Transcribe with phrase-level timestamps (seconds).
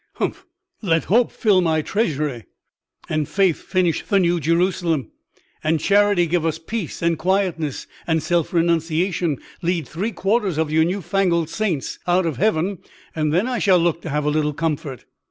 [0.13, 0.47] "Humph!
[0.81, 2.45] let hope fill my treasury,
[3.07, 5.11] and faith finish the New Jerusalem,
[5.63, 10.85] and charity give us peace and quietness, and self renunciation lead three quarters of your
[10.85, 12.79] new fangled saints out of heaven;
[13.15, 15.05] and then I shall look to have a little comfort."